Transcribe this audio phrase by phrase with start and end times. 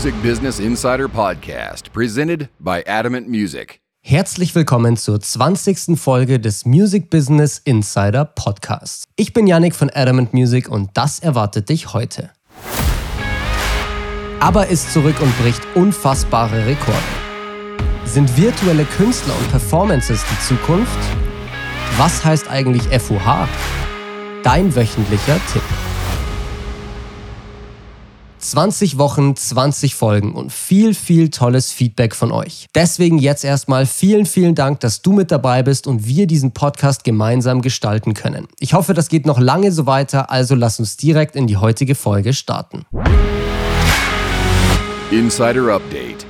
[0.00, 3.80] Music Business Insider Podcast, presented by Adamant Music.
[4.00, 6.00] Herzlich willkommen zur 20.
[6.00, 9.04] Folge des Music Business Insider Podcasts.
[9.16, 12.30] Ich bin Yannick von Adamant Music und das erwartet dich heute.
[14.40, 16.96] Aber ist zurück und bricht unfassbare Rekorde.
[18.06, 20.98] Sind virtuelle Künstler und Performances die Zukunft?
[21.98, 23.46] Was heißt eigentlich FUH?
[24.44, 25.89] Dein wöchentlicher Tipp.
[28.50, 32.66] 20 Wochen, 20 Folgen und viel, viel tolles Feedback von euch.
[32.74, 37.04] Deswegen jetzt erstmal vielen, vielen Dank, dass du mit dabei bist und wir diesen Podcast
[37.04, 38.48] gemeinsam gestalten können.
[38.58, 41.94] Ich hoffe, das geht noch lange so weiter, also lass uns direkt in die heutige
[41.94, 42.84] Folge starten.
[45.12, 46.26] Insider Update.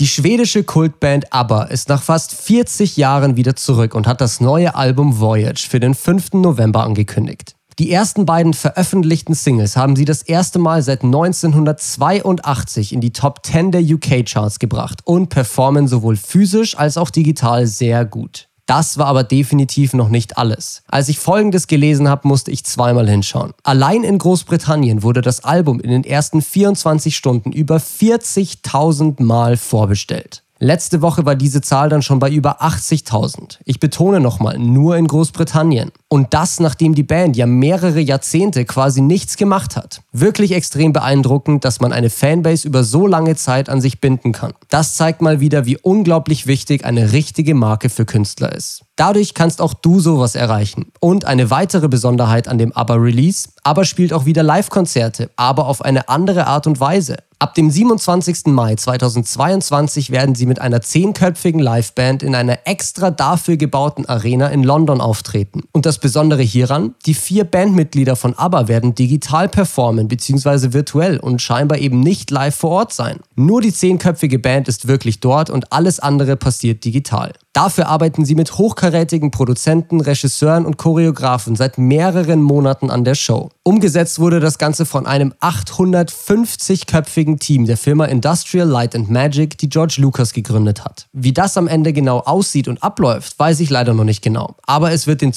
[0.00, 4.74] Die schwedische Kultband ABBA ist nach fast 40 Jahren wieder zurück und hat das neue
[4.74, 6.32] Album Voyage für den 5.
[6.32, 7.54] November angekündigt.
[7.80, 13.40] Die ersten beiden veröffentlichten Singles haben sie das erste Mal seit 1982 in die Top
[13.42, 18.48] 10 der UK-Charts gebracht und performen sowohl physisch als auch digital sehr gut.
[18.66, 20.82] Das war aber definitiv noch nicht alles.
[20.88, 23.54] Als ich Folgendes gelesen habe, musste ich zweimal hinschauen.
[23.62, 30.42] Allein in Großbritannien wurde das Album in den ersten 24 Stunden über 40.000 Mal vorbestellt.
[30.58, 33.56] Letzte Woche war diese Zahl dann schon bei über 80.000.
[33.64, 35.90] Ich betone nochmal, nur in Großbritannien.
[36.12, 40.02] Und das, nachdem die Band ja mehrere Jahrzehnte quasi nichts gemacht hat.
[40.10, 44.52] Wirklich extrem beeindruckend, dass man eine Fanbase über so lange Zeit an sich binden kann.
[44.70, 48.82] Das zeigt mal wieder, wie unglaublich wichtig eine richtige Marke für Künstler ist.
[48.96, 50.92] Dadurch kannst auch du sowas erreichen.
[50.98, 56.08] Und eine weitere Besonderheit an dem ABBA-Release, ABBA spielt auch wieder Live-Konzerte, aber auf eine
[56.08, 57.18] andere Art und Weise.
[57.38, 58.48] Ab dem 27.
[58.48, 64.62] Mai 2022 werden sie mit einer zehnköpfigen Liveband in einer extra dafür gebauten Arena in
[64.62, 65.62] London auftreten.
[65.72, 70.72] Und das Besondere hieran, die vier Bandmitglieder von ABBA werden digital performen bzw.
[70.72, 73.20] virtuell und scheinbar eben nicht live vor Ort sein.
[73.36, 77.32] Nur die zehnköpfige Band ist wirklich dort und alles andere passiert digital.
[77.52, 83.50] Dafür arbeiten sie mit hochkarätigen Produzenten, Regisseuren und Choreografen seit mehreren Monaten an der Show.
[83.64, 89.68] Umgesetzt wurde das Ganze von einem 850-köpfigen Team der Firma Industrial Light and Magic, die
[89.68, 91.08] George Lucas gegründet hat.
[91.12, 94.54] Wie das am Ende genau aussieht und abläuft, weiß ich leider noch nicht genau.
[94.62, 95.32] Aber es wird den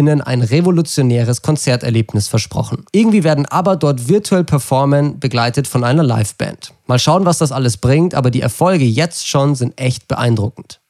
[0.00, 2.84] ZuschauerInnen ein revolutionäres Konzerterlebnis versprochen.
[2.92, 6.72] Irgendwie werden aber dort virtuell performen, begleitet von einer Liveband.
[6.86, 10.80] Mal schauen, was das alles bringt, aber die Erfolge jetzt schon sind echt beeindruckend.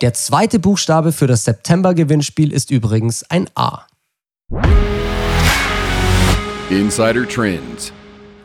[0.00, 3.82] Der zweite Buchstabe für das September-Gewinnspiel ist übrigens ein A.
[6.70, 7.92] Insider Trends.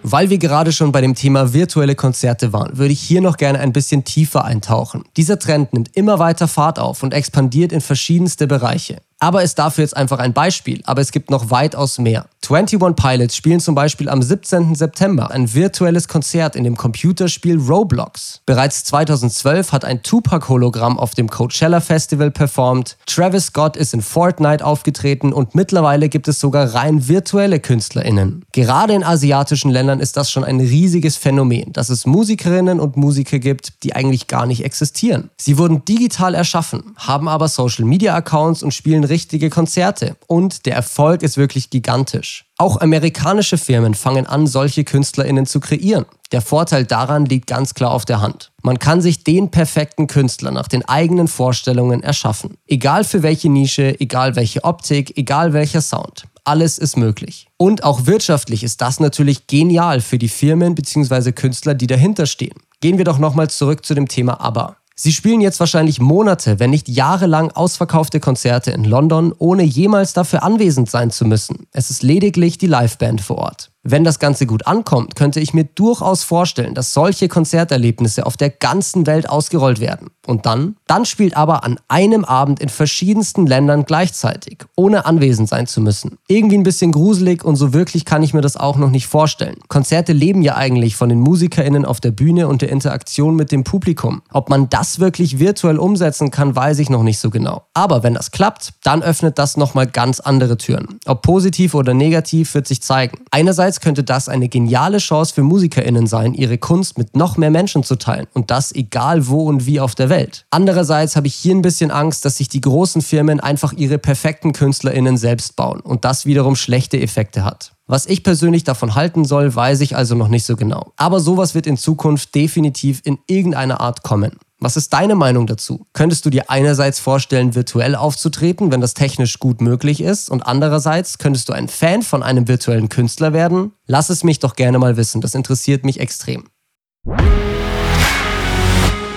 [0.06, 3.59] Weil wir gerade schon bei dem Thema virtuelle Konzerte waren, würde ich hier noch gerne
[3.59, 5.06] ein bisschen tiefer eintauchen.
[5.16, 9.02] Dieser Trend nimmt immer weiter Fahrt auf und expandiert in verschiedenste Bereiche.
[9.23, 12.25] Aber ist dafür jetzt einfach ein Beispiel, aber es gibt noch weitaus mehr.
[12.45, 14.75] 21 Pilots spielen zum Beispiel am 17.
[14.75, 18.41] September ein virtuelles Konzert in dem Computerspiel Roblox.
[18.45, 24.66] Bereits 2012 hat ein Tupac-Hologramm auf dem Coachella Festival performt, Travis Scott ist in Fortnite
[24.66, 28.44] aufgetreten und mittlerweile gibt es sogar rein virtuelle KünstlerInnen.
[28.51, 33.40] Gerade in asiatischen Ländern ist das schon ein riesiges Phänomen, dass es Musikerinnen und Musiker
[33.40, 35.29] gibt, die eigentlich gar nicht existieren.
[35.38, 40.18] Sie wurden digital erschaffen, haben aber Social-Media-Accounts und spielen richtige Konzerte.
[40.28, 42.46] Und der Erfolg ist wirklich gigantisch.
[42.57, 46.06] Auch amerikanische Firmen fangen an, solche KünstlerInnen zu kreieren.
[46.31, 48.52] Der Vorteil daran liegt ganz klar auf der Hand.
[48.63, 52.57] Man kann sich den perfekten Künstler nach den eigenen Vorstellungen erschaffen.
[52.68, 56.25] Egal für welche Nische, egal welche Optik, egal welcher Sound.
[56.44, 57.47] Alles ist möglich.
[57.57, 61.31] Und auch wirtschaftlich ist das natürlich genial für die Firmen bzw.
[61.31, 62.57] Künstler, die dahinter stehen.
[62.81, 64.75] Gehen wir doch nochmal zurück zu dem Thema ABBA.
[64.96, 70.44] Sie spielen jetzt wahrscheinlich Monate, wenn nicht jahrelang ausverkaufte Konzerte in London, ohne jemals dafür
[70.44, 71.68] anwesend sein zu müssen.
[71.72, 73.72] Es ist lediglich die Liveband vor Ort.
[73.86, 78.50] Wenn das Ganze gut ankommt, könnte ich mir durchaus vorstellen, dass solche Konzerterlebnisse auf der
[78.50, 80.10] ganzen Welt ausgerollt werden.
[80.26, 80.78] Und dann?
[80.88, 86.18] Dann spielt aber an einem Abend in verschiedensten Ländern gleichzeitig, ohne anwesend sein zu müssen.
[86.30, 89.58] Irgendwie ein bisschen gruselig und so wirklich kann ich mir das auch noch nicht vorstellen.
[89.68, 93.66] Konzerte leben ja eigentlich von den MusikerInnen auf der Bühne und der Interaktion mit dem
[93.66, 94.22] Publikum.
[94.32, 97.64] Ob man das wirklich virtuell umsetzen kann, weiß ich noch nicht so genau.
[97.74, 101.00] Aber wenn das klappt, dann öffnet das nochmal ganz andere Türen.
[101.06, 103.18] Ob positiv oder negativ, wird sich zeigen.
[103.29, 107.49] Einerseits Andererseits könnte das eine geniale Chance für MusikerInnen sein, ihre Kunst mit noch mehr
[107.49, 110.46] Menschen zu teilen und das egal wo und wie auf der Welt.
[110.52, 114.53] Andererseits habe ich hier ein bisschen Angst, dass sich die großen Firmen einfach ihre perfekten
[114.53, 117.73] KünstlerInnen selbst bauen und das wiederum schlechte Effekte hat.
[117.87, 120.93] Was ich persönlich davon halten soll, weiß ich also noch nicht so genau.
[120.96, 124.37] Aber sowas wird in Zukunft definitiv in irgendeiner Art kommen.
[124.64, 125.88] Was ist deine Meinung dazu?
[125.92, 131.18] Könntest du dir einerseits vorstellen, virtuell aufzutreten, wenn das technisch gut möglich ist, und andererseits
[131.18, 133.74] könntest du ein Fan von einem virtuellen Künstler werden?
[133.88, 136.46] Lass es mich doch gerne mal wissen, das interessiert mich extrem.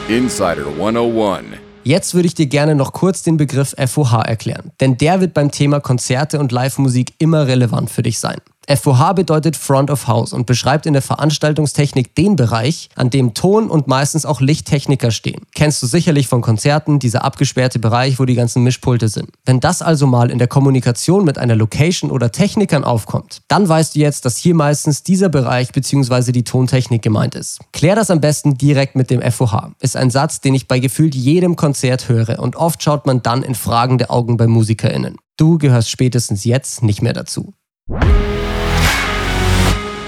[0.09, 1.45] Insider 101.
[1.85, 5.53] Jetzt würde ich dir gerne noch kurz den Begriff FOH erklären, denn der wird beim
[5.53, 8.39] Thema Konzerte und Live-Musik immer relevant für dich sein.
[8.69, 13.71] FOH bedeutet Front of House und beschreibt in der Veranstaltungstechnik den Bereich, an dem Ton-
[13.71, 15.43] und meistens auch Lichttechniker stehen.
[15.55, 19.31] Kennst du sicherlich von Konzerten, dieser abgesperrte Bereich, wo die ganzen Mischpulte sind.
[19.45, 23.95] Wenn das also mal in der Kommunikation mit einer Location oder Technikern aufkommt, dann weißt
[23.95, 26.33] du jetzt, dass hier meistens dieser Bereich bzw.
[26.33, 27.61] die Tontechnik gemeint ist.
[27.73, 29.75] Klär das am besten direkt mit dem FOH.
[29.81, 33.45] Ist ein Satz, den ich bei gefühlt jedem Konzert höre und oft schaut man dann
[33.45, 35.19] in fragende Augen bei MusikerInnen.
[35.37, 37.53] Du gehörst spätestens jetzt nicht mehr dazu.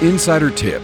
[0.00, 0.80] Insider-Tipp.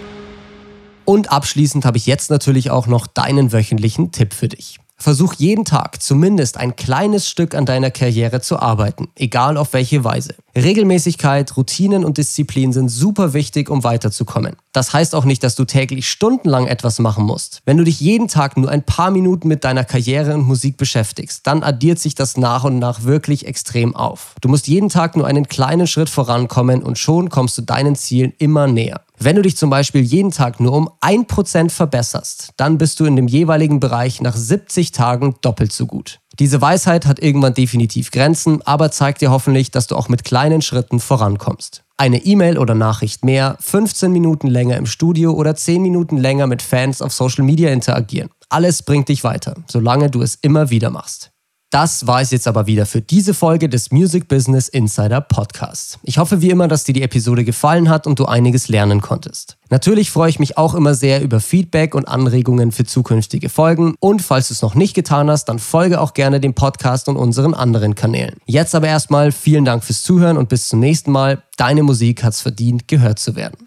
[1.05, 4.81] Und abschließend habe ich jetzt natürlich auch noch deinen wöchentlichen Tipp für dich.
[4.97, 10.03] Versuch jeden Tag zumindest ein kleines Stück an deiner Karriere zu arbeiten, egal auf welche
[10.03, 10.35] Weise.
[10.57, 14.57] Regelmäßigkeit, Routinen und Disziplin sind super wichtig, um weiterzukommen.
[14.73, 17.61] Das heißt auch nicht, dass du täglich stundenlang etwas machen musst.
[17.67, 21.47] Wenn du dich jeden Tag nur ein paar Minuten mit deiner Karriere und Musik beschäftigst,
[21.47, 24.37] dann addiert sich das nach und nach wirklich extrem auf.
[24.41, 28.33] Du musst jeden Tag nur einen kleinen Schritt vorankommen und schon kommst du deinen Zielen
[28.39, 29.04] immer näher.
[29.19, 33.17] Wenn du dich zum Beispiel jeden Tag nur um 1% verbesserst, dann bist du in
[33.17, 36.21] dem jeweiligen Bereich nach 70 Tagen doppelt so gut.
[36.41, 40.63] Diese Weisheit hat irgendwann definitiv Grenzen, aber zeigt dir hoffentlich, dass du auch mit kleinen
[40.63, 41.85] Schritten vorankommst.
[41.97, 46.61] Eine E-Mail oder Nachricht mehr, 15 Minuten länger im Studio oder 10 Minuten länger mit
[46.61, 48.31] Fans auf Social Media interagieren.
[48.49, 51.34] Alles bringt dich weiter, solange du es immer wieder machst.
[51.75, 55.99] Das war es jetzt aber wieder für diese Folge des Music Business Insider Podcasts.
[56.05, 59.57] Ich hoffe wie immer, dass dir die Episode gefallen hat und du einiges lernen konntest.
[59.71, 63.97] Natürlich freue ich mich auch immer sehr über Feedback und Anregungen für zukünftige Folgen.
[63.99, 67.17] Und falls du es noch nicht getan hast, dann folge auch gerne dem Podcast und
[67.17, 68.37] unseren anderen Kanälen.
[68.47, 71.43] Jetzt aber erstmal vielen Dank fürs Zuhören und bis zum nächsten Mal.
[71.57, 73.67] Deine Musik hat's verdient, gehört zu werden.